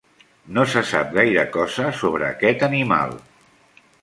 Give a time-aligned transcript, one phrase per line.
[0.57, 3.15] No se sap gaire cosa sobre aquest animal.